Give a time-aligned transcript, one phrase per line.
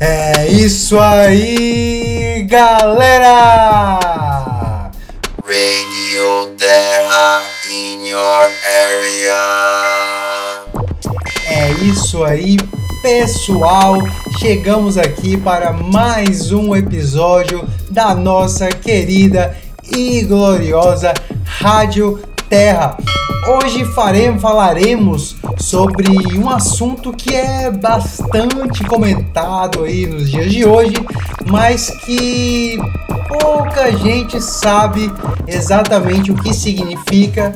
[0.00, 3.98] É isso aí, galera!
[5.42, 9.34] Radio Terra in your area.
[11.48, 12.56] É isso aí,
[13.02, 13.96] pessoal!
[14.38, 19.56] Chegamos aqui para mais um episódio da nossa querida
[19.92, 21.12] e gloriosa
[21.44, 22.96] Rádio Terra.
[23.46, 30.94] Hoje faremos, falaremos sobre um assunto que é bastante comentado aí nos dias de hoje,
[31.50, 32.78] mas que
[33.40, 35.12] pouca gente sabe
[35.46, 37.54] exatamente o que significa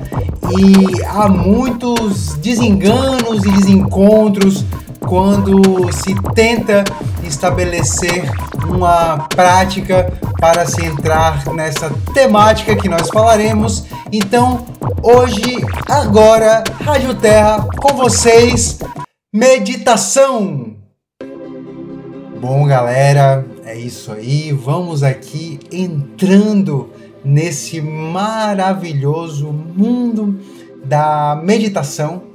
[0.58, 4.64] e há muitos desenganos e desencontros
[5.06, 6.84] quando se tenta
[7.22, 8.30] estabelecer
[8.68, 13.84] uma prática para se entrar nessa temática que nós falaremos.
[14.10, 14.66] Então,
[15.02, 18.78] hoje, agora, Rádio Terra com vocês,
[19.32, 20.76] meditação.
[22.40, 24.50] Bom, galera, é isso aí.
[24.52, 26.90] Vamos aqui entrando
[27.24, 30.40] nesse maravilhoso mundo
[30.84, 32.31] da meditação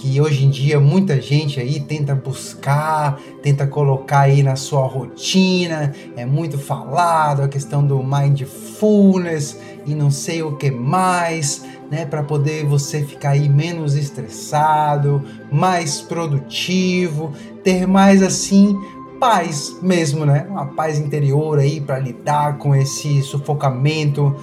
[0.00, 5.94] que hoje em dia muita gente aí tenta buscar, tenta colocar aí na sua rotina,
[6.16, 12.22] é muito falado a questão do mindfulness e não sei o que mais, né, para
[12.22, 18.78] poder você ficar aí menos estressado, mais produtivo, ter mais assim
[19.20, 20.46] paz mesmo, né?
[20.48, 24.34] Uma paz interior aí para lidar com esse sufocamento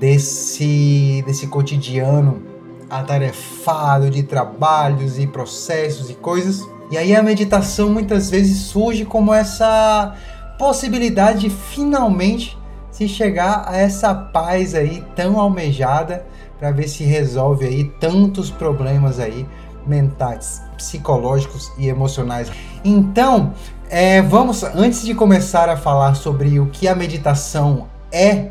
[0.00, 2.53] desse desse cotidiano
[2.98, 6.66] atarefado de trabalhos e processos e coisas.
[6.90, 10.14] E aí a meditação muitas vezes surge como essa
[10.58, 12.58] possibilidade de finalmente
[12.90, 16.24] se chegar a essa paz aí tão almejada
[16.58, 19.46] para ver se resolve aí tantos problemas aí
[19.86, 22.50] mentais, psicológicos e emocionais.
[22.84, 23.52] Então,
[23.90, 28.50] é, vamos antes de começar a falar sobre o que a meditação é,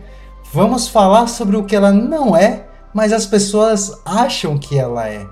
[0.52, 5.26] vamos falar sobre o que ela não é mas as pessoas acham que ela é.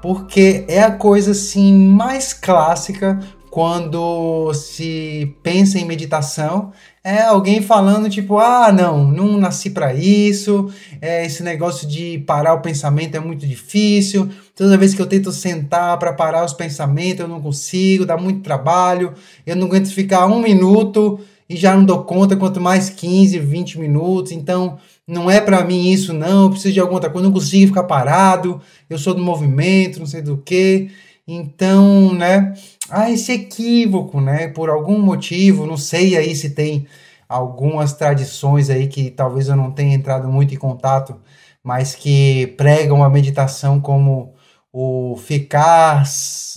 [0.00, 3.20] Porque é a coisa assim mais clássica
[3.52, 6.72] quando se pensa em meditação,
[7.04, 10.72] é alguém falando tipo, ah, não, não nasci para isso,
[11.02, 15.30] é, esse negócio de parar o pensamento é muito difícil, toda vez que eu tento
[15.30, 19.12] sentar para parar os pensamentos eu não consigo, dá muito trabalho,
[19.44, 23.78] eu não aguento ficar um minuto e já não dou conta, quanto mais 15, 20
[23.78, 27.34] minutos, então não é para mim isso não, eu preciso de alguma outra coisa, não
[27.34, 30.90] consigo ficar parado, eu sou do movimento, não sei do que.
[31.26, 32.54] Então, né,
[32.90, 36.86] há esse equívoco, né, por algum motivo, não sei aí se tem
[37.28, 41.20] algumas tradições aí que talvez eu não tenha entrado muito em contato,
[41.62, 44.34] mas que pregam a meditação como
[44.72, 46.04] o ficar,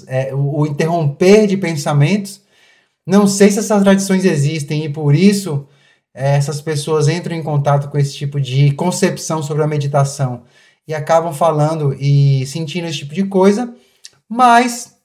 [0.07, 2.41] é, o interromper de pensamentos.
[3.06, 5.67] Não sei se essas tradições existem e por isso
[6.15, 10.43] essas pessoas entram em contato com esse tipo de concepção sobre a meditação
[10.87, 13.73] e acabam falando e sentindo esse tipo de coisa,
[14.29, 14.95] mas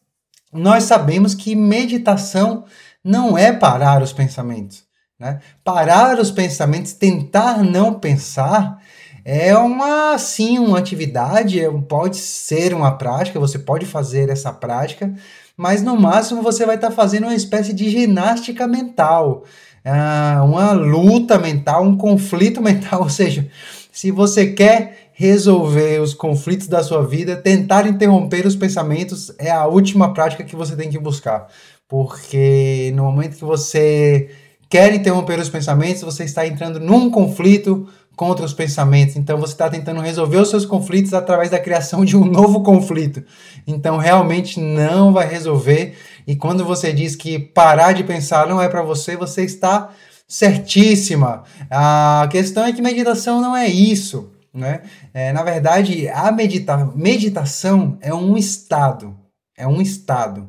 [0.52, 2.64] nós sabemos que meditação
[3.02, 4.84] não é parar os pensamentos.
[5.18, 5.40] Né?
[5.64, 8.80] Parar os pensamentos, tentar não pensar,
[9.24, 15.12] é uma sim uma atividade, é, pode ser uma prática, você pode fazer essa prática,
[15.56, 19.44] mas no máximo você vai estar fazendo uma espécie de ginástica mental
[19.84, 23.02] ah, uma luta mental, um conflito mental.
[23.02, 23.48] Ou seja,
[23.92, 29.66] se você quer resolver os conflitos da sua vida, tentar interromper os pensamentos é a
[29.66, 31.46] última prática que você tem que buscar.
[31.86, 34.30] Porque no momento que você
[34.68, 37.88] quer interromper os pensamentos, você está entrando num conflito
[38.20, 39.16] contra os pensamentos.
[39.16, 43.22] Então você está tentando resolver os seus conflitos através da criação de um novo conflito.
[43.66, 45.96] Então realmente não vai resolver.
[46.30, 49.90] E quando você diz que parar de pensar não é para você, você está
[50.28, 51.42] certíssima.
[51.68, 54.30] A questão é que meditação não é isso.
[54.54, 54.82] Né?
[55.12, 59.16] É, na verdade, a medita meditação é um estado,
[59.58, 60.48] é um estado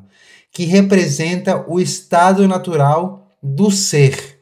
[0.52, 4.38] que representa o estado natural do ser.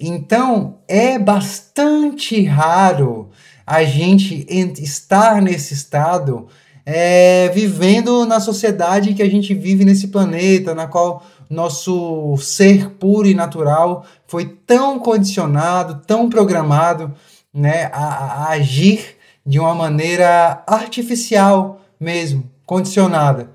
[0.00, 3.28] Então, é bastante raro
[3.66, 6.48] a gente estar nesse estado
[6.84, 13.28] é, vivendo na sociedade que a gente vive nesse planeta, na qual nosso ser puro
[13.28, 17.12] e natural foi tão condicionado, tão programado
[17.52, 23.50] né, a, a agir de uma maneira artificial mesmo, condicionada.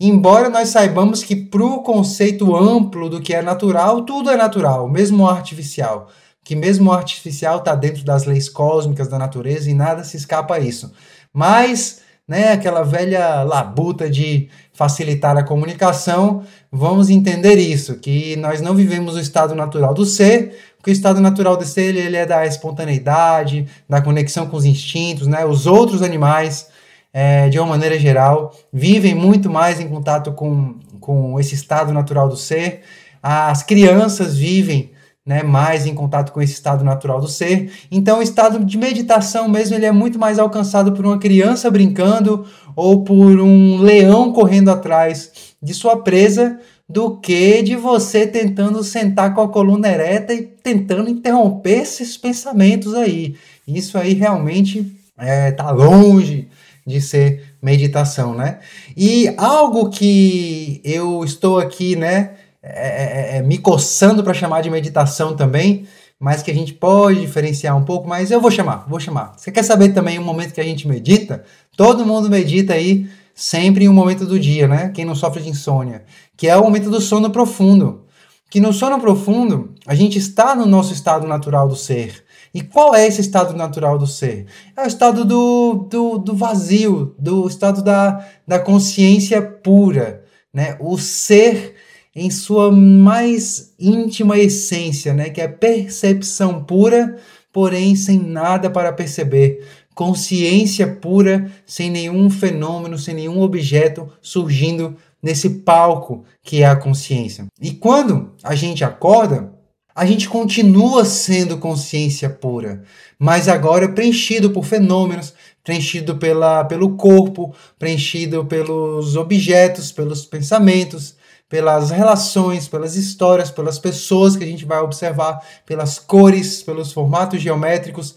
[0.00, 4.88] Embora nós saibamos que para o conceito amplo do que é natural, tudo é natural,
[4.88, 6.08] mesmo o artificial.
[6.42, 10.56] Que mesmo o artificial está dentro das leis cósmicas da natureza e nada se escapa
[10.56, 10.92] a isso.
[11.32, 18.74] Mas né, aquela velha labuta de facilitar a comunicação, vamos entender isso, que nós não
[18.74, 22.46] vivemos o estado natural do ser, porque o estado natural do ser ele é da
[22.46, 25.44] espontaneidade, da conexão com os instintos, né?
[25.44, 26.68] Os outros animais,
[27.12, 32.28] é, de uma maneira geral, vivem muito mais em contato com, com esse estado natural
[32.28, 32.80] do ser.
[33.22, 34.90] As crianças vivem
[35.24, 37.70] né, mais em contato com esse estado natural do ser.
[37.90, 42.44] Então, o estado de meditação mesmo ele é muito mais alcançado por uma criança brincando
[42.74, 45.30] ou por um leão correndo atrás
[45.62, 46.58] de sua presa
[46.88, 52.94] do que de você tentando sentar com a coluna ereta e tentando interromper esses pensamentos
[52.94, 53.36] aí.
[53.66, 56.48] Isso aí realmente é, tá longe
[56.86, 58.58] de ser meditação, né?
[58.96, 64.70] E algo que eu estou aqui, né, é, é, é me coçando para chamar de
[64.70, 65.86] meditação também,
[66.18, 69.34] mas que a gente pode diferenciar um pouco, mas eu vou chamar, vou chamar.
[69.36, 71.42] Você quer saber também o momento que a gente medita?
[71.76, 74.90] Todo mundo medita aí sempre em um momento do dia, né?
[74.94, 76.04] Quem não sofre de insônia,
[76.36, 78.04] que é o momento do sono profundo.
[78.48, 82.22] Que no sono profundo, a gente está no nosso estado natural do ser.
[82.54, 84.46] E qual é esse estado natural do ser?
[84.76, 90.22] É o estado do, do, do vazio, do estado da, da consciência pura,
[90.52, 90.76] né?
[90.78, 91.74] O ser
[92.14, 95.30] em sua mais íntima essência, né?
[95.30, 97.16] Que é percepção pura,
[97.52, 105.48] porém sem nada para perceber consciência pura, sem nenhum fenômeno, sem nenhum objeto surgindo nesse
[105.48, 107.46] palco que é a consciência.
[107.60, 109.52] E quando a gente acorda,
[109.94, 112.82] a gente continua sendo consciência pura,
[113.18, 121.14] mas agora preenchido por fenômenos, preenchido pela, pelo corpo, preenchido pelos objetos, pelos pensamentos,
[121.52, 127.42] pelas relações, pelas histórias, pelas pessoas que a gente vai observar, pelas cores, pelos formatos
[127.42, 128.14] geométricos.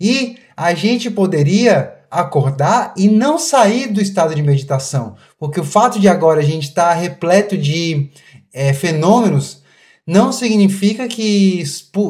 [0.00, 6.00] E a gente poderia acordar e não sair do estado de meditação, porque o fato
[6.00, 8.08] de agora a gente estar tá repleto de
[8.54, 9.62] é, fenômenos
[10.06, 11.62] não significa que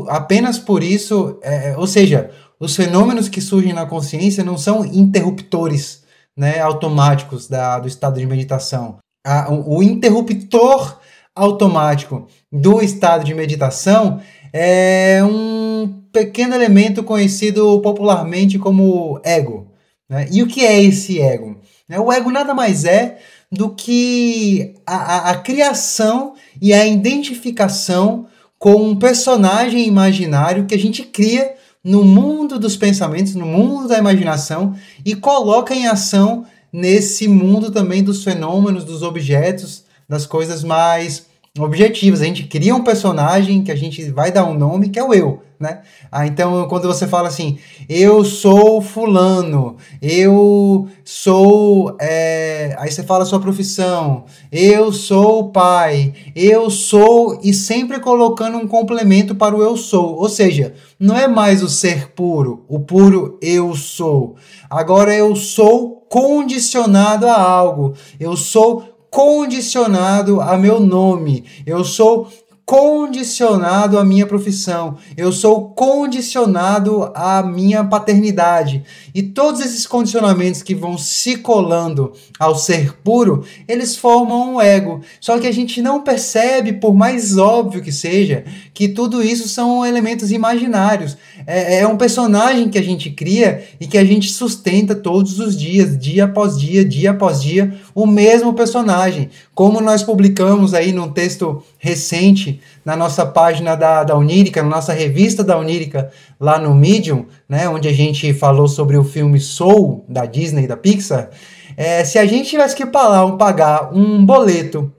[0.06, 6.04] apenas por isso, é, ou seja, os fenômenos que surgem na consciência não são interruptores
[6.36, 9.00] né, automáticos da, do estado de meditação.
[9.28, 10.98] A, o, interruptor
[11.34, 14.22] automático do estado de meditação
[14.52, 19.70] é um pequeno elemento conhecido popularmente como ego.
[20.08, 20.26] Né?
[20.32, 21.60] E o que é esse ego?
[21.86, 23.18] Né, o ego nada mais é
[23.52, 28.26] do que a, a, a criação e a identificação
[28.58, 31.54] com um personagem imaginário que a gente cria
[31.84, 34.74] no mundo dos pensamentos, no mundo da imaginação
[35.04, 41.26] e coloca em ação nesse mundo também dos fenômenos, dos objetos, das coisas mais
[41.58, 42.20] objetivos.
[42.20, 45.12] A gente cria um personagem que a gente vai dar um nome, que é o
[45.12, 45.80] eu, né?
[46.10, 51.96] Ah, então, quando você fala assim, eu sou fulano, eu sou.
[52.00, 52.76] É...
[52.78, 58.68] Aí você fala a sua profissão, eu sou pai, eu sou, e sempre colocando um
[58.68, 60.16] complemento para o eu sou.
[60.16, 64.36] Ou seja, não é mais o ser puro, o puro eu sou.
[64.70, 67.94] Agora eu sou condicionado a algo.
[68.18, 72.28] Eu sou condicionado a meu nome, eu sou
[72.68, 78.84] condicionado à minha profissão, eu sou condicionado à minha paternidade.
[79.14, 85.00] E todos esses condicionamentos que vão se colando ao ser puro, eles formam um ego.
[85.18, 89.86] Só que a gente não percebe, por mais óbvio que seja, que tudo isso são
[89.86, 91.16] elementos imaginários.
[91.50, 95.56] É, é um personagem que a gente cria e que a gente sustenta todos os
[95.56, 99.30] dias, dia após dia, dia após dia, o mesmo personagem.
[99.54, 104.92] Como nós publicamos aí num texto recente na nossa página da, da Unírica, na nossa
[104.92, 110.04] revista da Unírica, lá no Medium, né, onde a gente falou sobre o filme Soul,
[110.06, 111.30] da Disney, da Pixar,
[111.78, 114.92] é, se a gente tivesse que pagar, pagar um boleto,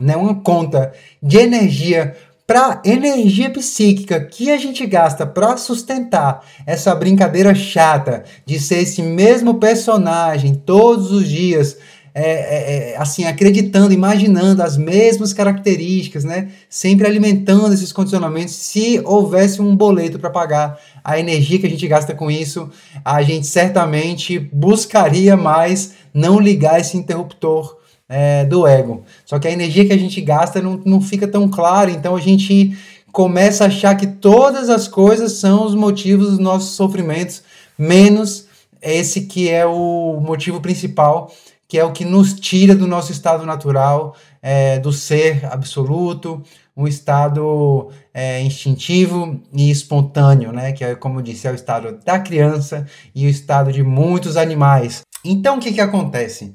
[0.00, 6.94] né, uma conta de energia para energia psíquica que a gente gasta para sustentar essa
[6.94, 11.78] brincadeira chata de ser esse mesmo personagem todos os dias,
[12.14, 16.48] é, é, é, assim, acreditando, imaginando as mesmas características, né?
[16.68, 18.54] Sempre alimentando esses condicionamentos.
[18.54, 22.70] Se houvesse um boleto para pagar a energia que a gente gasta com isso,
[23.04, 29.04] a gente certamente buscaria mais não ligar esse interruptor é, do ego.
[29.24, 32.20] Só que a energia que a gente gasta não, não fica tão clara, então a
[32.20, 32.76] gente
[33.12, 37.42] começa a achar que todas as coisas são os motivos dos nossos sofrimentos,
[37.78, 38.46] menos
[38.82, 41.32] esse que é o motivo principal
[41.74, 46.42] que é o que nos tira do nosso estado natural, é, do ser absoluto,
[46.76, 50.72] um estado é, instintivo e espontâneo, né?
[50.72, 54.36] Que é, como eu disse, é o estado da criança e o estado de muitos
[54.36, 55.02] animais.
[55.24, 56.52] Então o que, que acontece?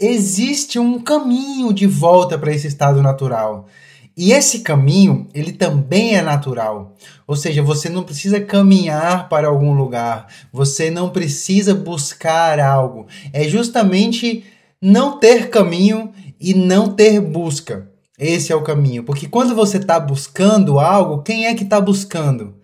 [0.00, 3.66] Existe um caminho de volta para esse estado natural.
[4.16, 6.94] E esse caminho, ele também é natural.
[7.26, 13.08] Ou seja, você não precisa caminhar para algum lugar, você não precisa buscar algo.
[13.32, 14.44] É justamente
[14.80, 17.90] não ter caminho e não ter busca.
[18.16, 19.02] Esse é o caminho.
[19.02, 22.56] Porque quando você está buscando algo, quem é que está buscando?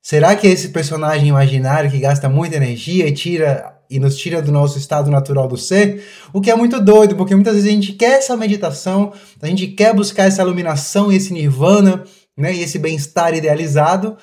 [0.00, 4.40] Será que é esse personagem imaginário que gasta muita energia e tira e nos tira
[4.40, 6.04] do nosso estado natural do ser?
[6.32, 9.66] O que é muito doido, porque muitas vezes a gente quer essa meditação, a gente
[9.66, 12.04] quer buscar essa iluminação esse nirvana,
[12.36, 14.16] né, e esse bem-estar idealizado,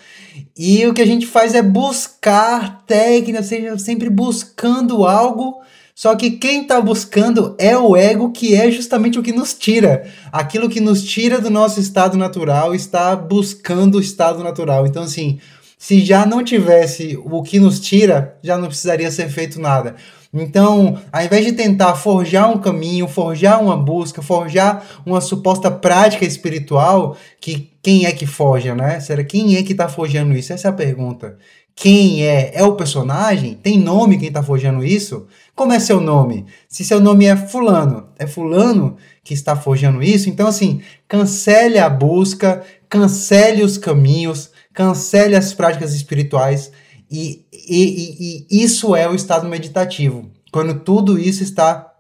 [0.58, 5.62] e o que a gente faz é buscar técnicas, seja sempre buscando algo
[5.98, 10.08] só que quem está buscando é o ego, que é justamente o que nos tira.
[10.32, 14.86] Aquilo que nos tira do nosso estado natural está buscando o estado natural.
[14.86, 15.40] Então, assim,
[15.78, 19.96] se já não tivesse o que nos tira, já não precisaria ser feito nada.
[20.34, 26.26] Então, ao invés de tentar forjar um caminho, forjar uma busca, forjar uma suposta prática
[26.26, 29.00] espiritual, que quem é que forja, né?
[29.00, 30.52] Será quem é que está forjando isso?
[30.52, 31.38] Essa é a pergunta.
[31.76, 32.52] Quem é?
[32.56, 33.54] É o personagem?
[33.54, 35.28] Tem nome quem está forjando isso?
[35.56, 36.46] Como é seu nome?
[36.68, 40.28] Se seu nome é Fulano, é Fulano que está forjando isso?
[40.28, 46.72] Então, assim, cancele a busca, cancele os caminhos, cancele as práticas espirituais,
[47.10, 51.92] e, e, e, e isso é o estado meditativo, quando tudo isso está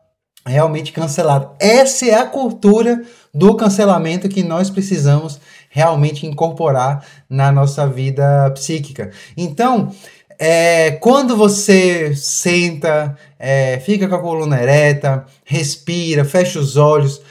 [0.46, 1.56] realmente cancelado.
[1.60, 3.02] Essa é a cultura
[3.34, 5.40] do cancelamento que nós precisamos
[5.72, 9.10] realmente incorporar na nossa vida psíquica.
[9.36, 9.92] Então,
[10.38, 17.22] é, quando você senta, é, fica com a coluna ereta, respira, fecha os olhos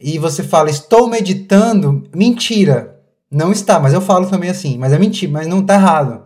[0.00, 2.95] e você fala, estou meditando, mentira,
[3.30, 6.24] não está, mas eu falo também assim, mas é mentira, mas não está errado.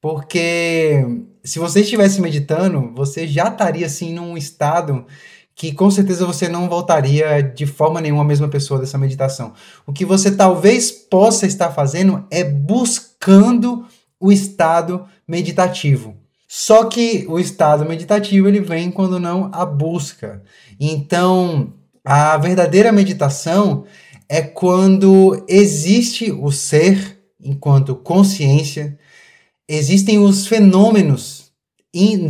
[0.00, 1.04] Porque
[1.42, 5.06] se você estivesse meditando, você já estaria assim num estado
[5.54, 9.54] que com certeza você não voltaria de forma nenhuma a mesma pessoa dessa meditação.
[9.86, 13.86] O que você talvez possa estar fazendo é buscando
[14.20, 16.14] o estado meditativo.
[16.46, 20.42] Só que o estado meditativo ele vem quando não a busca.
[20.78, 21.72] Então,
[22.04, 23.84] a verdadeira meditação
[24.28, 28.98] é quando existe o ser enquanto consciência,
[29.68, 31.46] existem os fenômenos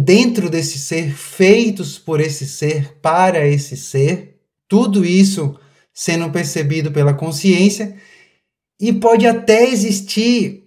[0.00, 4.38] dentro desse ser, feitos por esse ser, para esse ser,
[4.68, 5.58] tudo isso
[5.92, 7.96] sendo percebido pela consciência,
[8.78, 10.66] e pode até existir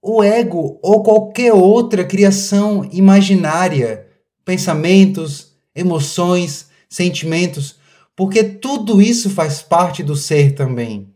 [0.00, 4.06] o ego ou qualquer outra criação imaginária,
[4.44, 7.79] pensamentos, emoções, sentimentos,
[8.20, 11.08] porque tudo isso faz parte do ser também.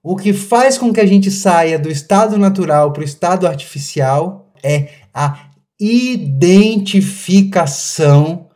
[0.00, 4.52] O que faz com que a gente saia do estado natural para o estado artificial
[4.62, 5.50] é a
[5.80, 8.46] identificação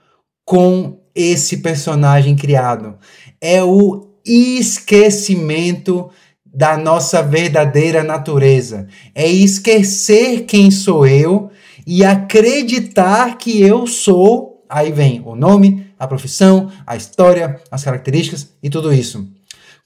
[0.45, 2.97] com esse personagem criado.
[3.41, 6.09] É o esquecimento
[6.45, 8.87] da nossa verdadeira natureza.
[9.17, 11.51] É esquecer quem sou eu
[11.85, 14.65] e acreditar que eu sou.
[14.69, 19.27] Aí vem o nome, a profissão, a história, as características e tudo isso.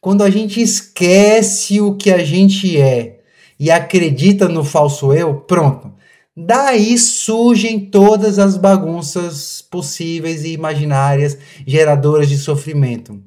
[0.00, 3.20] Quando a gente esquece o que a gente é
[3.58, 5.92] e acredita no falso eu, pronto.
[6.34, 11.36] Daí surgem todas as bagunças possíveis e imaginárias
[11.66, 13.20] geradoras de sofrimento.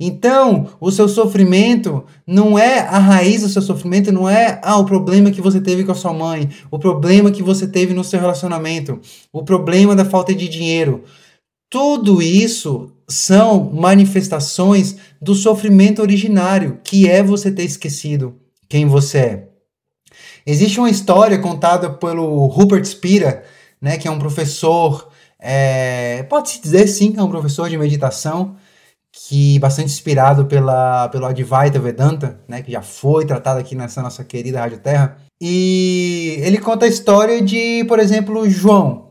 [0.00, 4.84] Então, o seu sofrimento não é a raiz do seu sofrimento, não é ah, o
[4.84, 8.18] problema que você teve com a sua mãe, o problema que você teve no seu
[8.18, 8.98] relacionamento,
[9.32, 11.04] o problema da falta de dinheiro.
[11.68, 18.36] Tudo isso são manifestações do sofrimento originário, que é você ter esquecido
[18.68, 19.48] quem você é.
[20.44, 23.44] Existe uma história contada pelo Rupert Spira,
[23.80, 25.08] né, que é um professor,
[25.40, 28.56] é, pode-se dizer sim, é um professor de meditação,
[29.12, 34.22] que bastante inspirado pela, pelo Advaita Vedanta, né, que já foi tratado aqui nessa nossa
[34.22, 35.16] querida Rádio Terra.
[35.40, 39.05] E ele conta a história de, por exemplo, João.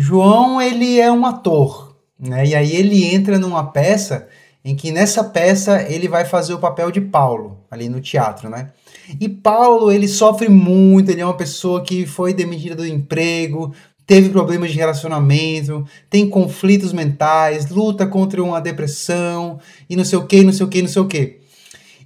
[0.00, 4.28] João, ele é um ator, né, e aí ele entra numa peça
[4.64, 8.70] em que nessa peça ele vai fazer o papel de Paulo, ali no teatro, né?
[9.20, 13.74] E Paulo, ele sofre muito, ele é uma pessoa que foi demitida do emprego,
[14.06, 19.58] teve problemas de relacionamento, tem conflitos mentais, luta contra uma depressão
[19.90, 21.40] e não sei o que, não sei o que, não sei o que.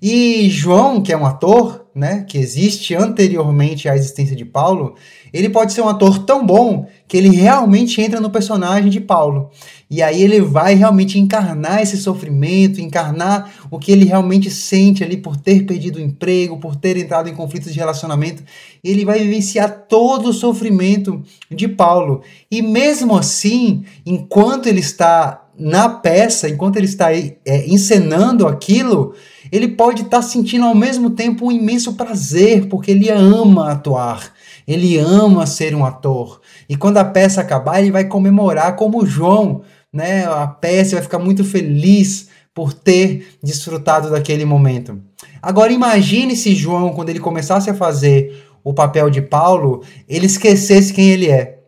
[0.00, 4.96] E João, que é um ator, né, que existe anteriormente à existência de Paulo,
[5.32, 9.50] ele pode ser um ator tão bom que ele realmente entra no personagem de Paulo.
[9.90, 15.18] E aí ele vai realmente encarnar esse sofrimento, encarnar o que ele realmente sente ali
[15.18, 18.42] por ter perdido o emprego, por ter entrado em conflitos de relacionamento.
[18.82, 22.22] Ele vai vivenciar todo o sofrimento de Paulo.
[22.50, 27.30] E mesmo assim, enquanto ele está na peça, enquanto ele está é,
[27.66, 29.14] encenando aquilo,
[29.52, 34.32] ele pode estar sentindo ao mesmo tempo um imenso prazer, porque ele ama atuar.
[34.66, 36.40] Ele ama ser um ator.
[36.68, 40.24] E quando a peça acabar, ele vai comemorar como João, né?
[40.24, 45.00] A peça vai ficar muito feliz por ter desfrutado daquele momento.
[45.40, 50.92] Agora imagine se João, quando ele começasse a fazer o papel de Paulo, ele esquecesse
[50.92, 51.60] quem ele é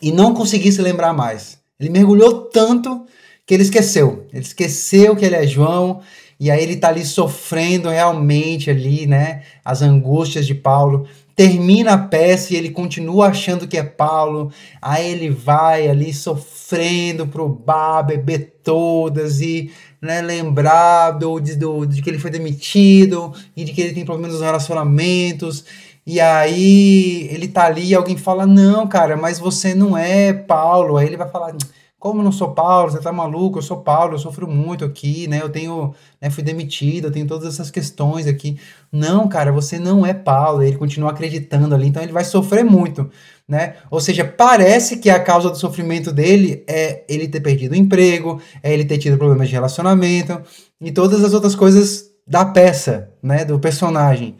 [0.00, 1.58] e não conseguisse lembrar mais.
[1.78, 3.06] Ele mergulhou tanto
[3.46, 4.26] que ele esqueceu.
[4.32, 6.00] Ele esqueceu que ele é João
[6.38, 11.98] e aí ele tá ali sofrendo realmente ali, né, as angústias de Paulo termina a
[11.98, 14.50] peça e ele continua achando que é Paulo,
[14.80, 22.00] aí ele vai ali sofrendo pro bar, beber todas e né, lembrar do, do, de
[22.00, 25.64] que ele foi demitido e de que ele tem problemas nos relacionamentos.
[26.06, 30.96] E aí ele tá ali e alguém fala: Não, cara, mas você não é Paulo.
[30.96, 31.54] Aí ele vai falar
[31.98, 35.40] como não sou Paulo, você tá maluco, eu sou Paulo, eu sofro muito aqui, né?
[35.42, 38.58] Eu tenho, né, fui demitido, eu tenho todas essas questões aqui.
[38.92, 43.10] Não, cara, você não é Paulo, ele continua acreditando ali, então ele vai sofrer muito,
[43.48, 43.76] né?
[43.90, 48.40] Ou seja, parece que a causa do sofrimento dele é ele ter perdido o emprego,
[48.62, 50.40] é ele ter tido problemas de relacionamento
[50.80, 54.36] e todas as outras coisas da peça, né, do personagem.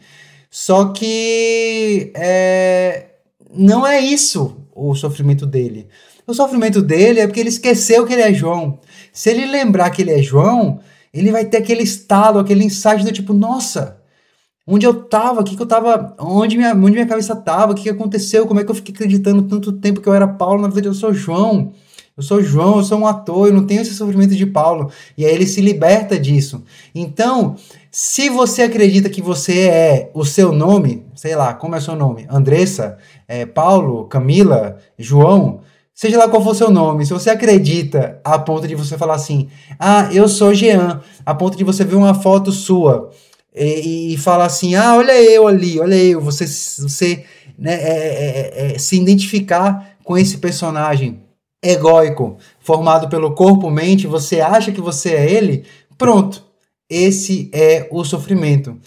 [0.49, 3.05] Só que é,
[3.53, 5.87] não é isso o sofrimento dele.
[6.27, 8.79] O sofrimento dele é porque ele esqueceu que ele é João.
[9.13, 10.81] Se ele lembrar que ele é João,
[11.13, 13.97] ele vai ter aquele estalo, aquele insight do tipo, nossa,
[14.67, 17.83] onde eu tava, que, que eu tava, onde minha, onde minha cabeça tava, o que,
[17.83, 20.67] que aconteceu, como é que eu fiquei acreditando tanto tempo que eu era Paulo, na
[20.67, 21.71] verdade eu sou João.
[22.17, 24.91] Eu sou João, eu sou um ator, eu não tenho esse sofrimento de Paulo.
[25.15, 26.63] E aí ele se liberta disso.
[26.93, 27.55] Então,
[27.91, 31.95] se você acredita que você é o seu nome, sei lá, como é o seu
[31.95, 32.25] nome?
[32.27, 35.61] Andressa, é, Paulo, Camila, João,
[35.97, 39.49] seja lá qual for seu nome, se você acredita a ponto de você falar assim,
[39.79, 43.09] ah, eu sou Jean, a ponto de você ver uma foto sua
[43.55, 47.25] e, e falar assim, ah, olha eu ali, olha eu, você, você
[47.57, 51.23] né, é, é, é, se identificar com esse personagem
[51.63, 55.65] egóico, formado pelo corpo-mente, você acha que você é ele,
[55.97, 56.43] pronto,
[56.87, 58.77] esse é o sofrimento.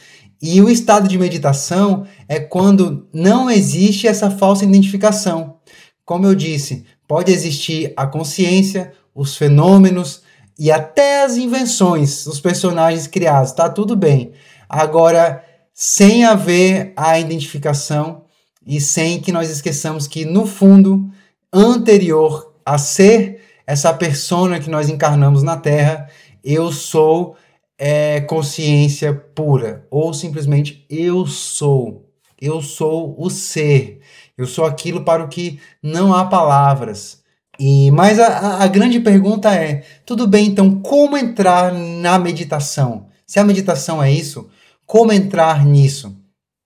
[0.41, 5.57] E o estado de meditação é quando não existe essa falsa identificação.
[6.05, 10.23] Como eu disse, pode existir a consciência, os fenômenos
[10.57, 14.31] e até as invenções, os personagens criados, tá tudo bem.
[14.69, 15.45] Agora,
[15.75, 18.23] sem haver a identificação
[18.65, 21.11] e sem que nós esqueçamos que no fundo,
[21.53, 26.09] anterior a ser essa persona que nós encarnamos na Terra,
[26.45, 27.35] eu sou
[27.77, 32.09] é, consciência pura, ou simplesmente eu sou.
[32.41, 34.00] Eu sou o ser.
[34.41, 37.21] Eu sou aquilo para o que não há palavras.
[37.59, 43.09] E mas a, a grande pergunta é: tudo bem, então como entrar na meditação?
[43.27, 44.49] Se a meditação é isso,
[44.87, 46.20] como entrar nisso?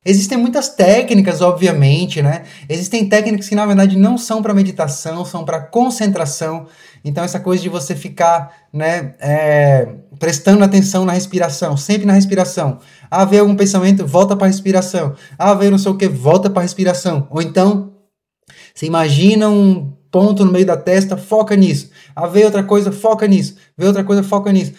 [0.04, 2.42] Existem muitas técnicas, obviamente, né?
[2.68, 6.66] Existem técnicas que na verdade não são para meditação, são para concentração.
[7.02, 9.88] Então essa coisa de você ficar, né, é,
[10.18, 12.78] prestando atenção na respiração, sempre na respiração.
[13.10, 15.14] Ah, algum pensamento, volta para a respiração.
[15.38, 17.26] Ah, veio não sei o que, volta para a respiração.
[17.30, 17.92] Ou então,
[18.74, 21.90] você imagina um ponto no meio da testa, foca nisso.
[22.14, 23.56] Ah, veio outra coisa, foca nisso.
[23.76, 24.72] Veio outra coisa, foca nisso.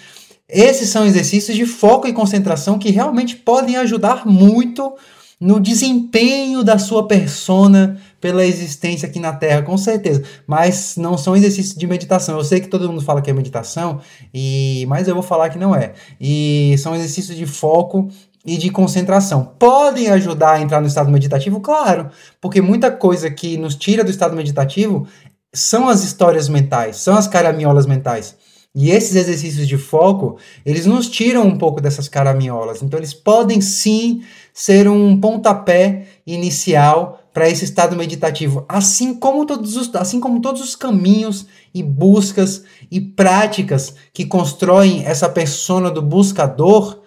[0.47, 4.93] Esses são exercícios de foco e concentração que realmente podem ajudar muito
[5.39, 10.23] no desempenho da sua persona pela existência aqui na Terra, com certeza.
[10.47, 12.37] Mas não são exercícios de meditação.
[12.37, 13.99] Eu sei que todo mundo fala que é meditação,
[14.33, 15.93] e mas eu vou falar que não é.
[16.19, 18.07] E são exercícios de foco
[18.45, 19.53] e de concentração.
[19.59, 21.59] Podem ajudar a entrar no estado meditativo?
[21.59, 25.07] Claro, porque muita coisa que nos tira do estado meditativo
[25.53, 28.35] são as histórias mentais, são as caraminholas mentais.
[28.75, 32.83] E esses exercícios de foco, eles nos tiram um pouco dessas caraminholas.
[32.83, 34.21] Então, eles podem sim
[34.53, 40.61] ser um pontapé inicial para esse estado meditativo, assim como todos os, assim como todos
[40.61, 47.01] os caminhos e buscas e práticas que constroem essa persona do buscador,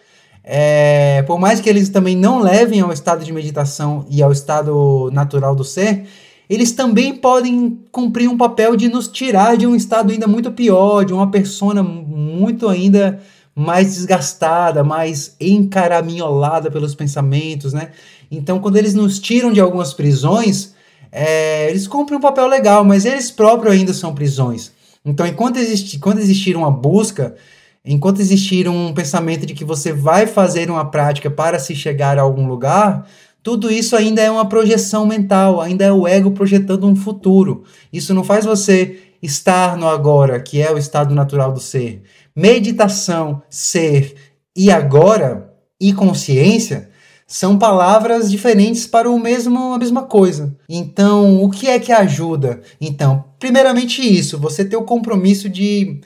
[0.44, 5.10] é, por mais que eles também não levem ao estado de meditação e ao estado
[5.12, 6.06] natural do ser,
[6.48, 11.04] eles também podem cumprir um papel de nos tirar de um estado ainda muito pior,
[11.04, 13.20] de uma persona muito ainda
[13.54, 17.90] mais desgastada, mais encaraminholada pelos pensamentos, né?
[18.30, 20.74] Então, quando eles nos tiram de algumas prisões,
[21.10, 24.72] é, eles cumprem um papel legal, mas eles próprios ainda são prisões.
[25.04, 27.34] Então, enquanto, existir, enquanto existir uma busca,
[27.84, 32.22] enquanto existir um pensamento de que você vai fazer uma prática para se chegar a
[32.22, 33.08] algum lugar,
[33.48, 37.64] tudo isso ainda é uma projeção mental, ainda é o ego projetando um futuro.
[37.90, 42.02] Isso não faz você estar no agora, que é o estado natural do ser.
[42.36, 44.14] Meditação, ser
[44.54, 46.90] e agora e consciência
[47.26, 50.54] são palavras diferentes para o mesmo a mesma coisa.
[50.68, 52.60] Então, o que é que ajuda?
[52.78, 56.02] Então, primeiramente isso, você ter o compromisso de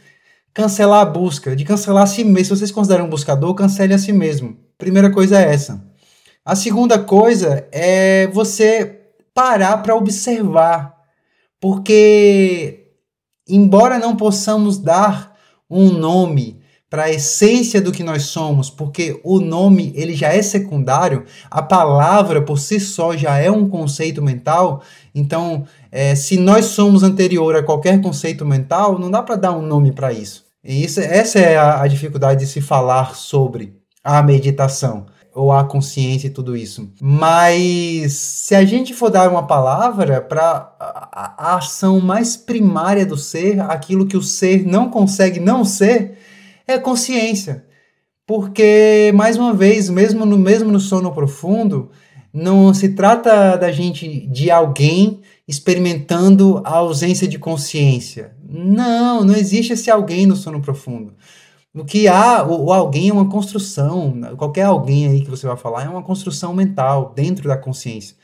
[0.54, 2.54] cancelar a busca, de cancelar a si mesmo.
[2.54, 4.56] Se vocês consideram um buscador, cancele a si mesmo.
[4.78, 5.90] Primeira coisa é essa.
[6.44, 9.00] A segunda coisa é você
[9.32, 10.92] parar para observar,
[11.60, 12.88] porque
[13.48, 15.36] embora não possamos dar
[15.70, 20.42] um nome para a essência do que nós somos, porque o nome ele já é
[20.42, 24.82] secundário, a palavra por si só já é um conceito mental.
[25.14, 29.62] Então, é, se nós somos anterior a qualquer conceito mental, não dá para dar um
[29.62, 30.44] nome para isso.
[30.64, 35.64] E isso, essa é a, a dificuldade de se falar sobre a meditação ou a
[35.64, 36.90] consciência e tudo isso.
[37.00, 43.16] Mas se a gente for dar uma palavra para a, a, ação mais primária do
[43.16, 46.18] ser, aquilo que o ser não consegue não ser,
[46.66, 47.64] é consciência.
[48.26, 51.90] Porque, mais uma vez, mesmo no, mesmo no sono profundo,
[52.32, 58.32] não se trata da gente de alguém experimentando a ausência de consciência.
[58.48, 61.14] Não, não existe esse alguém no sono profundo.
[61.74, 65.56] O que há, o, o, alguém é uma construção, qualquer alguém aí que você vai
[65.56, 68.16] falar é uma construção mental dentro da consciência.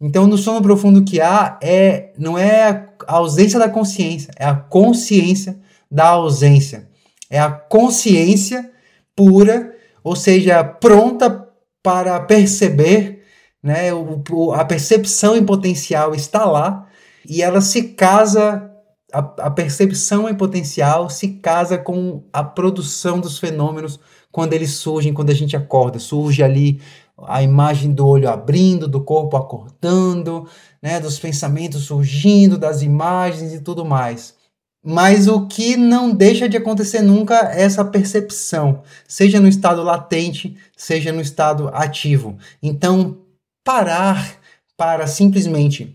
[0.00, 4.54] Então, no sono profundo que há é não é a ausência da consciência, é a
[4.54, 5.58] consciência
[5.90, 6.90] da ausência
[7.30, 8.68] é a consciência
[9.14, 11.48] pura, ou seja, pronta
[11.82, 13.22] para perceber,
[13.62, 13.94] né?
[13.94, 16.88] O, a percepção em potencial está lá
[17.26, 18.69] e ela se casa,
[19.12, 23.98] a, a percepção em potencial se casa com a produção dos fenômenos
[24.30, 25.98] quando eles surgem, quando a gente acorda.
[25.98, 26.80] Surge ali
[27.18, 30.48] a imagem do olho abrindo, do corpo acordando,
[30.82, 34.34] né, dos pensamentos surgindo, das imagens e tudo mais.
[34.82, 40.56] Mas o que não deixa de acontecer nunca é essa percepção, seja no estado latente,
[40.74, 42.38] seja no estado ativo.
[42.62, 43.18] Então,
[43.62, 44.38] parar
[44.78, 45.94] para simplesmente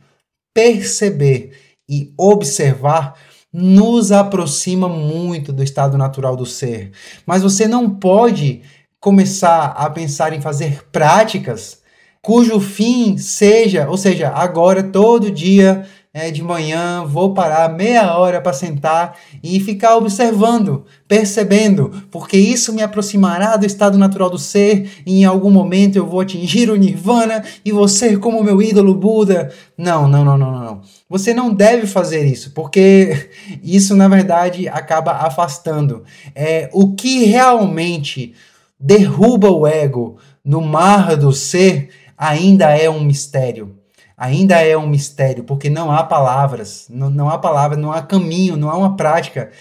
[0.53, 3.15] perceber e observar
[3.51, 6.91] nos aproxima muito do estado natural do ser.
[7.25, 8.61] Mas você não pode
[8.99, 11.83] começar a pensar em fazer práticas
[12.25, 18.39] cujo fim seja, ou seja, agora todo dia é, de manhã, vou parar meia hora
[18.39, 24.89] para sentar e ficar observando, percebendo, porque isso me aproximará do estado natural do ser
[25.05, 29.51] e em algum momento eu vou atingir o nirvana e ser como meu ídolo Buda.
[29.77, 30.81] Não, não, não, não, não.
[31.09, 33.29] Você não deve fazer isso, porque
[33.61, 36.05] isso na verdade acaba afastando.
[36.33, 38.33] É, o que realmente
[38.79, 43.75] derruba o ego no mar do ser ainda é um mistério
[44.17, 48.55] ainda é um mistério, porque não há palavras, não, não há palavras, não há caminho,
[48.57, 49.51] não há uma prática.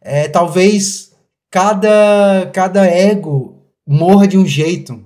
[0.00, 1.12] É, talvez
[1.50, 5.02] cada, cada ego morra de um jeito.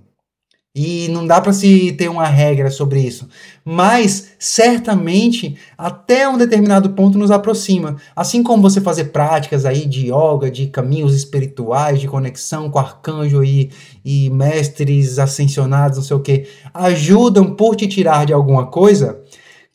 [0.75, 3.29] E não dá para se ter uma regra sobre isso.
[3.65, 7.97] Mas, certamente, até um determinado ponto nos aproxima.
[8.15, 13.43] Assim como você fazer práticas aí de yoga, de caminhos espirituais, de conexão com arcanjo
[13.43, 13.71] e,
[14.05, 19.23] e mestres ascensionados, não sei o que, ajudam por te tirar de alguma coisa,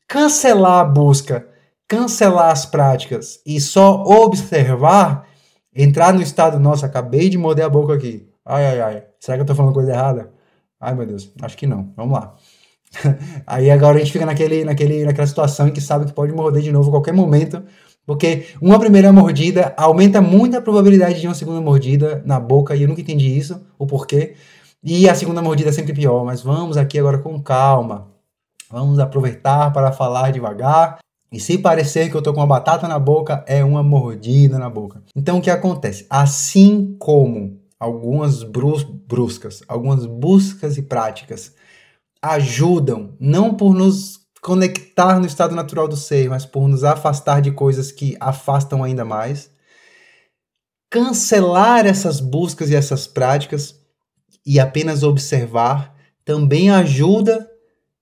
[0.07, 1.47] cancelar a busca,
[1.87, 5.27] cancelar as práticas e só observar,
[5.75, 8.27] entrar no estado, nossa, acabei de morder a boca aqui.
[8.45, 9.03] Ai, ai, ai.
[9.19, 10.31] Será que eu tô falando coisa errada?
[10.79, 11.93] Ai, meu Deus, acho que não.
[11.95, 12.35] Vamos lá.
[13.47, 16.61] Aí agora a gente fica naquele, naquele, naquela situação em que sabe que pode morder
[16.61, 17.63] de novo a qualquer momento,
[18.05, 22.83] porque uma primeira mordida aumenta muito a probabilidade de uma segunda mordida na boca, e
[22.83, 24.35] eu nunca entendi isso, o porquê.
[24.83, 28.07] E a segunda mordida é sempre pior, mas vamos aqui agora com calma.
[28.69, 30.99] Vamos aproveitar para falar devagar.
[31.31, 34.69] E se parecer que eu tô com uma batata na boca, é uma mordida na
[34.69, 35.03] boca.
[35.15, 36.05] Então o que acontece?
[36.09, 41.53] Assim como algumas brus bruscas, algumas buscas e práticas
[42.21, 47.51] ajudam, não por nos conectar no estado natural do ser, mas por nos afastar de
[47.51, 49.49] coisas que afastam ainda mais.
[50.89, 53.75] Cancelar essas buscas e essas práticas
[54.45, 57.49] e apenas observar também ajuda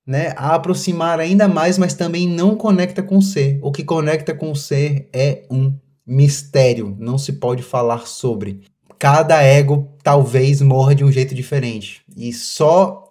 [0.06, 3.60] né, a aproximar ainda mais, mas também não conecta com o ser.
[3.62, 8.64] O que conecta com o ser é um mistério, não se pode falar sobre
[9.00, 12.02] cada ego talvez morra de um jeito diferente.
[12.18, 13.09] E só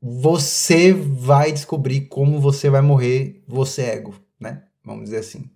[0.00, 4.62] você vai descobrir como você vai morrer, você ego, né?
[4.84, 5.50] Vamos dizer assim.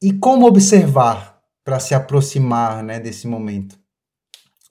[0.00, 3.78] E como observar para se aproximar né, desse momento?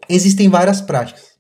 [0.10, 1.34] Existem várias práticas.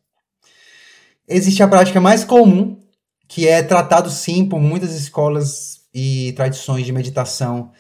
[1.28, 2.80] Existe a prática mais comum,
[3.28, 7.72] que é tratado sim por muitas escolas e tradições de meditação,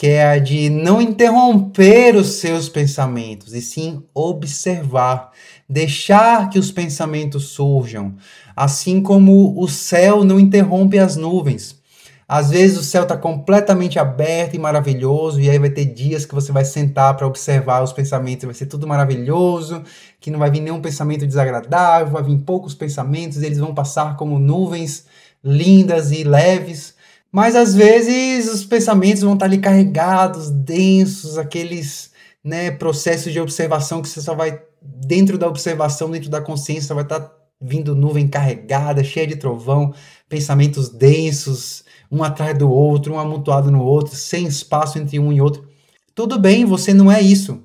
[0.00, 5.30] que é a de não interromper os seus pensamentos, e sim observar,
[5.68, 8.14] deixar que os pensamentos surjam,
[8.56, 11.78] assim como o céu não interrompe as nuvens.
[12.26, 16.34] Às vezes o céu está completamente aberto e maravilhoso, e aí vai ter dias que
[16.34, 19.82] você vai sentar para observar os pensamentos, vai ser tudo maravilhoso,
[20.18, 24.38] que não vai vir nenhum pensamento desagradável, vai vir poucos pensamentos, eles vão passar como
[24.38, 25.04] nuvens
[25.44, 26.98] lindas e leves.
[27.32, 32.10] Mas às vezes os pensamentos vão estar ali carregados, densos, aqueles
[32.42, 37.04] né, processos de observação que você só vai, dentro da observação, dentro da consciência, vai
[37.04, 39.92] estar vindo nuvem carregada, cheia de trovão,
[40.28, 45.40] pensamentos densos, um atrás do outro, um amontoado no outro, sem espaço entre um e
[45.40, 45.68] outro.
[46.14, 47.62] Tudo bem, você não é isso.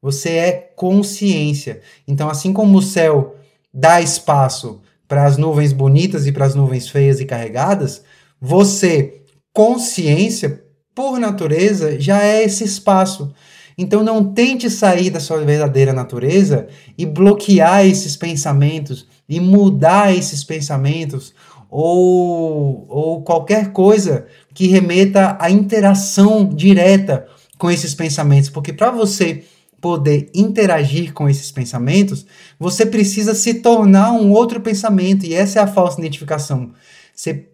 [0.00, 1.80] Você é consciência.
[2.08, 3.36] Então, assim como o céu
[3.72, 8.02] dá espaço para as nuvens bonitas e para as nuvens feias e carregadas,
[8.44, 13.32] você, consciência, por natureza, já é esse espaço.
[13.78, 16.66] Então não tente sair da sua verdadeira natureza
[16.98, 21.32] e bloquear esses pensamentos e mudar esses pensamentos
[21.70, 29.44] ou, ou qualquer coisa que remeta à interação direta com esses pensamentos, porque para você
[29.80, 32.26] poder interagir com esses pensamentos,
[32.58, 36.72] você precisa se tornar um outro pensamento, e essa é a falsa identificação.
[37.14, 37.51] Você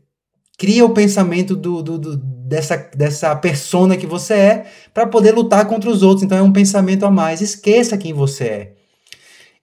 [0.59, 5.67] cria o pensamento do, do, do dessa, dessa persona que você é para poder lutar
[5.67, 7.41] contra os outros, então é um pensamento a mais.
[7.41, 8.73] Esqueça quem você é.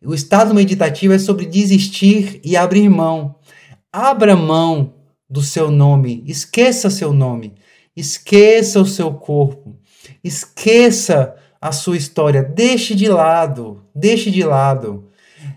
[0.04, 3.36] O estado meditativo é sobre desistir e abrir mão.
[3.92, 4.94] Abra mão
[5.30, 7.54] do seu nome, esqueça seu nome,
[7.96, 9.76] esqueça o seu corpo,
[10.24, 15.10] esqueça a sua história, deixe de lado, deixe de lado.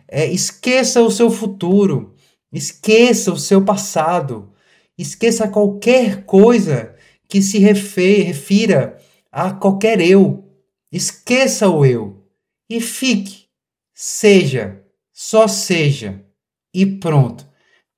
[0.09, 2.15] É, esqueça o seu futuro,
[2.51, 4.51] esqueça o seu passado,
[4.99, 6.95] esqueça qualquer coisa
[7.29, 8.99] que se refira
[9.31, 10.45] a qualquer eu.
[10.91, 12.25] Esqueça o eu
[12.69, 13.47] e fique,
[13.95, 14.83] seja,
[15.13, 16.25] só seja
[16.73, 17.47] e pronto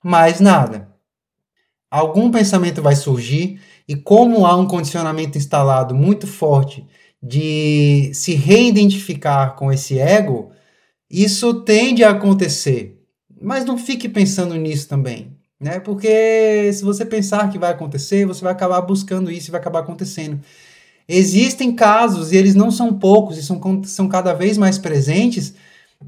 [0.03, 0.89] mais nada.
[1.91, 6.87] Algum pensamento vai surgir e como há um condicionamento instalado muito forte
[7.23, 10.53] de se reidentificar com esse ego,
[11.11, 12.99] isso tende a acontecer.
[13.41, 15.79] Mas não fique pensando nisso também, né?
[15.79, 19.81] Porque se você pensar que vai acontecer, você vai acabar buscando isso e vai acabar
[19.81, 20.41] acontecendo.
[21.07, 25.55] Existem casos, e eles não são poucos, e são, são cada vez mais presentes,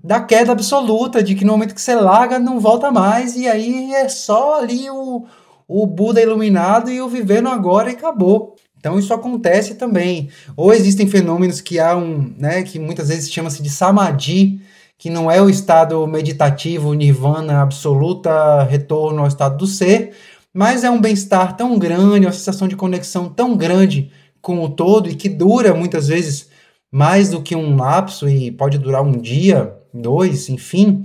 [0.02, 3.92] da queda absoluta, de que no momento que você larga, não volta mais, e aí
[3.92, 5.26] é só ali o,
[5.68, 8.56] o Buda iluminado e o vivendo agora e acabou.
[8.78, 10.28] Então isso acontece também.
[10.56, 14.60] Ou existem fenômenos que há um, né, que muitas vezes chama-se de samadhi,
[15.02, 20.14] que não é o estado meditativo, nirvana absoluta, retorno ao estado do ser,
[20.54, 25.10] mas é um bem-estar tão grande, uma sensação de conexão tão grande com o todo
[25.10, 26.50] e que dura muitas vezes
[26.88, 31.04] mais do que um lapso e pode durar um dia, dois, enfim,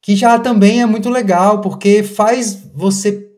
[0.00, 3.28] que já também é muito legal, porque faz você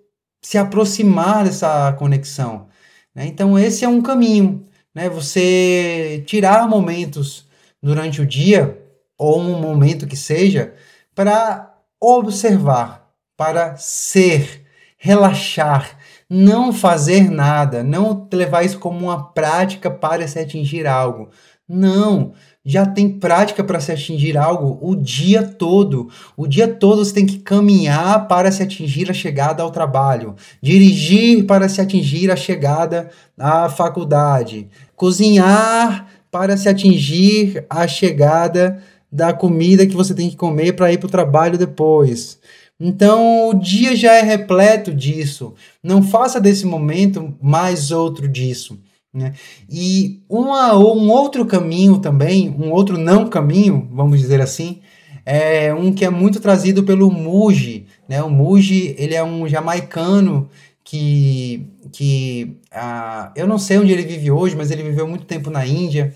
[0.40, 2.68] se aproximar dessa conexão.
[3.12, 3.26] Né?
[3.26, 5.08] Então, esse é um caminho, né?
[5.08, 7.44] Você tirar momentos
[7.82, 8.77] durante o dia,
[9.18, 10.74] ou um momento que seja,
[11.14, 14.64] para observar, para ser,
[14.96, 15.98] relaxar,
[16.30, 21.30] não fazer nada, não levar isso como uma prática para se atingir algo.
[21.68, 22.32] Não,
[22.64, 26.08] já tem prática para se atingir algo o dia todo.
[26.36, 31.44] O dia todo você tem que caminhar para se atingir a chegada ao trabalho, dirigir
[31.46, 39.86] para se atingir a chegada à faculdade, cozinhar para se atingir a chegada da comida
[39.86, 42.38] que você tem que comer para ir para o trabalho depois.
[42.80, 45.54] Então o dia já é repleto disso.
[45.82, 48.78] Não faça desse momento mais outro disso.
[49.12, 49.32] Né?
[49.68, 54.80] E uma, um outro caminho também, um outro não caminho, vamos dizer assim,
[55.24, 57.86] é um que é muito trazido pelo Muji.
[58.08, 58.22] Né?
[58.22, 60.48] O Muji ele é um jamaicano
[60.84, 65.50] que, que ah, eu não sei onde ele vive hoje, mas ele viveu muito tempo
[65.50, 66.14] na Índia.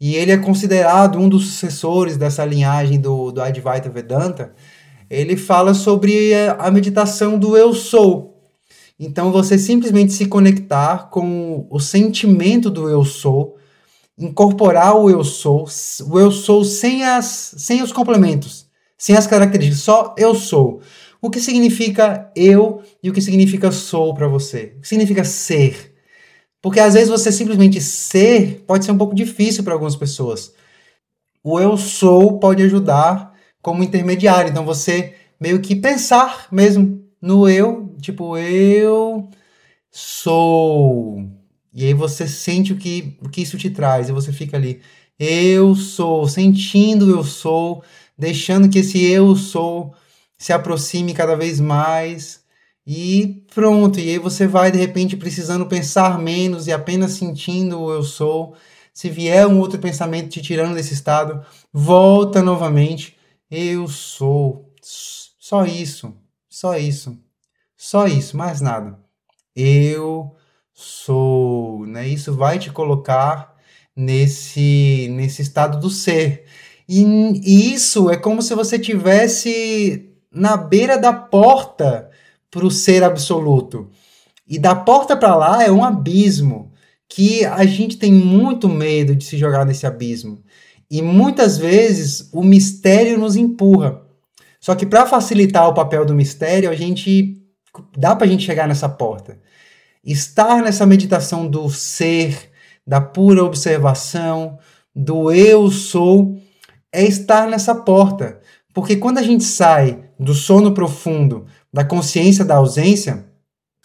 [0.00, 4.54] E ele é considerado um dos sucessores dessa linhagem do, do Advaita Vedanta.
[5.10, 8.28] Ele fala sobre a meditação do eu sou,
[9.00, 13.56] então, você simplesmente se conectar com o sentimento do eu sou
[14.18, 15.64] incorporar o eu sou,
[16.10, 20.80] o eu sou sem, as, sem os complementos, sem as características, só eu sou.
[21.22, 24.74] O que significa eu e o que significa sou para você?
[24.76, 25.87] O que significa ser?
[26.60, 30.52] Porque às vezes você simplesmente ser pode ser um pouco difícil para algumas pessoas.
[31.42, 34.50] O eu sou pode ajudar como intermediário.
[34.50, 39.28] Então você meio que pensar mesmo no eu, tipo, eu
[39.90, 41.24] sou.
[41.72, 44.80] E aí você sente o que, o que isso te traz, e você fica ali,
[45.18, 47.82] eu sou, sentindo eu sou,
[48.16, 49.94] deixando que esse eu sou
[50.36, 52.40] se aproxime cada vez mais.
[52.90, 57.92] E pronto, e aí você vai de repente precisando pensar menos e apenas sentindo o
[57.92, 58.56] eu sou.
[58.94, 63.14] Se vier um outro pensamento te tirando desse estado, volta novamente.
[63.50, 64.72] Eu sou.
[64.80, 66.16] Só isso.
[66.48, 67.18] Só isso.
[67.76, 68.98] Só isso, mais nada.
[69.54, 70.34] Eu
[70.72, 72.08] sou, né?
[72.08, 73.54] Isso vai te colocar
[73.94, 76.46] nesse nesse estado do ser.
[76.88, 82.07] E, e isso é como se você tivesse na beira da porta
[82.50, 83.90] para o ser absoluto.
[84.46, 86.72] E da porta para lá é um abismo
[87.08, 90.42] que a gente tem muito medo de se jogar nesse abismo.
[90.90, 94.02] E muitas vezes o mistério nos empurra.
[94.60, 97.42] Só que para facilitar o papel do mistério, a gente
[97.96, 99.38] dá para a gente chegar nessa porta.
[100.04, 102.50] Estar nessa meditação do ser,
[102.86, 104.58] da pura observação,
[104.94, 106.38] do eu sou,
[106.92, 108.40] é estar nessa porta.
[108.72, 113.26] Porque quando a gente sai do sono profundo, da consciência da ausência,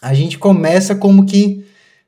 [0.00, 1.64] a gente começa como que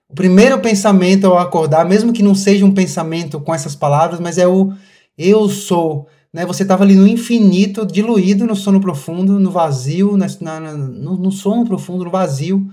[0.09, 4.39] o primeiro pensamento ao acordar, mesmo que não seja um pensamento com essas palavras, mas
[4.39, 4.73] é o
[5.19, 6.07] eu sou.
[6.33, 6.45] Né?
[6.45, 11.33] Você estava ali no infinito, diluído no sono profundo, no vazio, na, na, no, no
[11.33, 12.69] sono profundo, no vazio,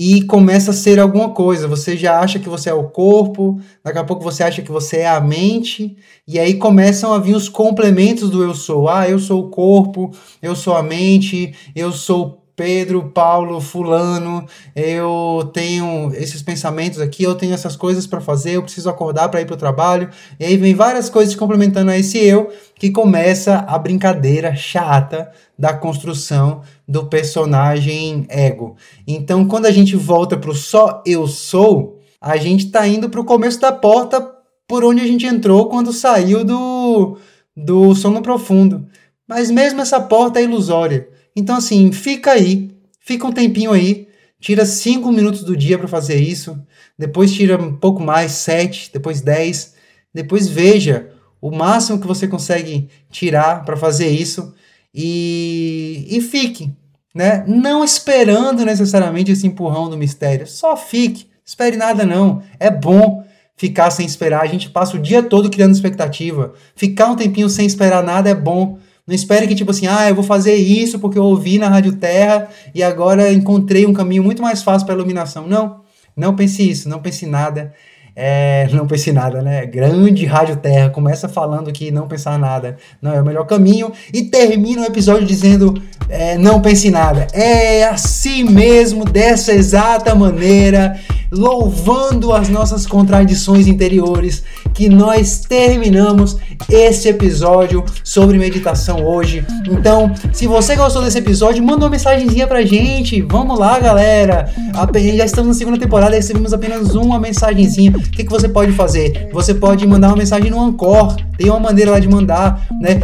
[0.00, 1.66] e começa a ser alguma coisa.
[1.66, 4.98] Você já acha que você é o corpo, daqui a pouco você acha que você
[4.98, 8.88] é a mente, e aí começam a vir os complementos do eu sou.
[8.88, 14.44] Ah, eu sou o corpo, eu sou a mente, eu sou Pedro, Paulo, Fulano,
[14.74, 19.40] eu tenho esses pensamentos aqui, eu tenho essas coisas para fazer, eu preciso acordar para
[19.40, 20.10] ir para o trabalho.
[20.40, 25.72] E aí vem várias coisas complementando a esse eu, que começa a brincadeira chata da
[25.72, 28.74] construção do personagem ego.
[29.06, 33.20] Então, quando a gente volta para o só eu sou, a gente está indo para
[33.20, 34.20] o começo da porta
[34.66, 37.18] por onde a gente entrou quando saiu do,
[37.56, 38.84] do sono profundo.
[39.28, 42.70] Mas mesmo essa porta é ilusória então, assim, fica aí,
[43.00, 44.08] fica um tempinho aí,
[44.40, 46.60] tira cinco minutos do dia para fazer isso,
[46.98, 49.74] depois tira um pouco mais, sete, depois dez,
[50.12, 54.52] depois veja o máximo que você consegue tirar para fazer isso
[54.92, 56.72] e, e fique,
[57.14, 57.44] né?
[57.46, 63.24] Não esperando necessariamente esse empurrão do mistério, só fique, espere nada não, é bom
[63.56, 67.66] ficar sem esperar, a gente passa o dia todo criando expectativa, ficar um tempinho sem
[67.66, 71.18] esperar nada é bom, não espere que, tipo assim, ah, eu vou fazer isso porque
[71.18, 75.46] eu ouvi na Rádio Terra e agora encontrei um caminho muito mais fácil para iluminação.
[75.46, 75.80] Não,
[76.14, 77.72] não pense isso, não pense nada.
[78.20, 79.64] É, não pense nada, né?
[79.64, 84.24] Grande Rádio Terra começa falando que não pensar nada não é o melhor caminho e
[84.24, 87.28] termina o episódio dizendo é, não pense nada.
[87.32, 90.98] É assim mesmo, dessa exata maneira
[91.30, 99.44] louvando as nossas contradições interiores, que nós terminamos esse episódio sobre meditação hoje.
[99.68, 103.20] Então, se você gostou desse episódio, manda uma mensagenzinha pra gente.
[103.22, 104.50] Vamos lá, galera.
[105.16, 107.92] Já estamos na segunda temporada, recebemos apenas uma mensagenzinha.
[108.08, 109.28] O que, que você pode fazer?
[109.32, 111.16] Você pode mandar uma mensagem no Anchor.
[111.36, 113.00] Tem uma maneira lá de mandar, né?